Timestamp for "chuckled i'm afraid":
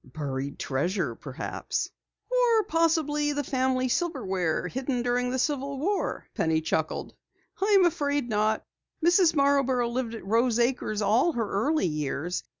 6.59-8.27